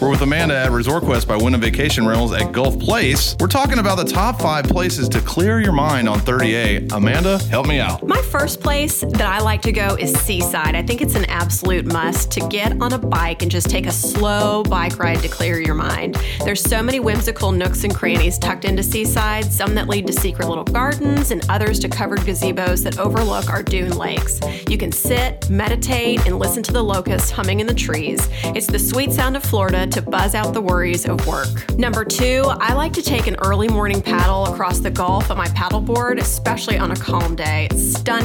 [0.00, 3.34] We're with Amanda at Resort Quest by Wyndham Vacation Rentals at Gulf Place.
[3.40, 6.92] We're talking about the top five places to clear your mind on 30A.
[6.92, 8.06] Amanda, help me out.
[8.06, 10.74] My first place that I like to go is Seaside.
[10.74, 13.90] I think it's an absolute must to get on a bike and just take a
[13.90, 16.16] slow bike ride to clear your mind.
[16.44, 20.46] There's so many whimsical nooks and crannies tucked into Seaside, some that lead to secret
[20.46, 24.40] little gardens and others to covered gazebos that overlook our dune lakes.
[24.68, 28.28] You can sit, meditate, and listen to the locusts humming in the trees.
[28.44, 31.48] It's the sweet sound of Florida to buzz out the worries of work.
[31.78, 35.48] Number two, I like to take an early morning paddle across the Gulf on my
[35.48, 37.68] paddleboard, especially on a calm day.
[37.70, 38.17] It's stunning,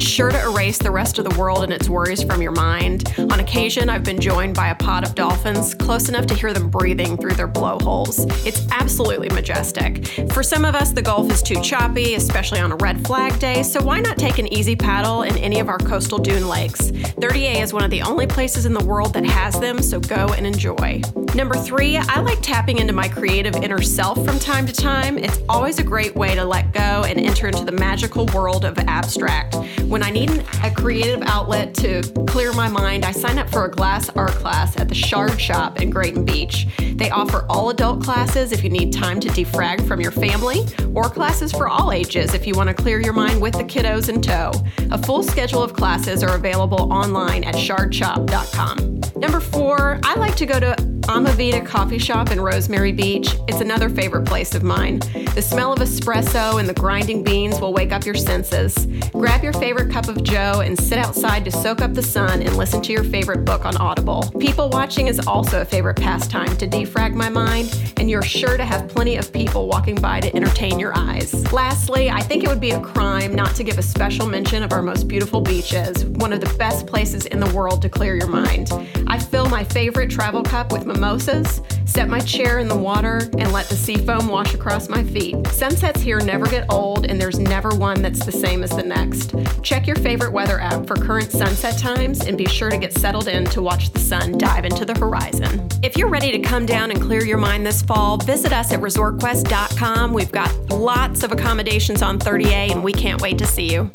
[0.00, 3.14] sure to erase the rest of the world and its worries from your mind.
[3.18, 6.68] On occasion, I've been joined by a pod of dolphins close enough to hear them
[6.70, 8.24] breathing through their blowholes.
[8.46, 10.06] It's absolutely majestic.
[10.32, 13.62] For some of us, the Gulf is too choppy, especially on a red flag day,
[13.62, 16.90] so why not take an easy paddle in any of our coastal dune lakes?
[16.90, 20.28] 30A is one of the only places in the world that has them, so go
[20.34, 21.00] and enjoy.
[21.34, 25.18] Number three, I like tapping into my creative inner self from time to time.
[25.18, 28.78] It's always a great way to let go and enter into the magical world of
[28.80, 29.54] abstract.
[29.82, 30.30] When I need
[30.64, 34.76] a creative outlet to clear my mind, I sign up for a glass art class
[34.78, 36.66] at the Shard Shop in Grayton Beach.
[36.94, 41.04] They offer all adult classes if you need time to defrag from your family, or
[41.04, 44.20] classes for all ages if you want to clear your mind with the kiddos in
[44.20, 44.52] tow.
[44.90, 49.00] A full schedule of classes are available online at shardshop.com.
[49.16, 53.34] Number four, I like to go to Amavida Coffee Shop in Rosemary Beach.
[53.48, 54.98] It's another favorite place of mine.
[55.34, 58.86] The smell of espresso and the grinding beans will wake up your senses.
[59.12, 62.58] Grab your favorite cup of joe and sit outside to soak up the sun and
[62.58, 64.30] listen to your favorite book on Audible.
[64.38, 68.64] People watching is also a favorite pastime to defrag my mind, and you're sure to
[68.66, 71.50] have plenty of people walking by to entertain your eyes.
[71.54, 74.74] Lastly, I think it would be a crime not to give a special mention of
[74.74, 78.28] our most beautiful beaches, one of the best places in the world to clear your
[78.28, 78.70] mind.
[79.06, 83.52] I fill my favorite travel cup with mimosas, set my chair in the water, and
[83.52, 85.36] let the sea foam wash across my feet.
[85.48, 89.32] Sunsets here never get old, and there's never one that's the same as the next.
[89.62, 93.28] Check your favorite weather app for current sunset times and be sure to get settled
[93.28, 95.68] in to watch the sun dive into the horizon.
[95.82, 98.80] If you're ready to come down and clear your mind this fall, visit us at
[98.80, 100.12] resortquest.com.
[100.12, 103.88] We've got lots of accommodations on 30A, and we can't wait to see you.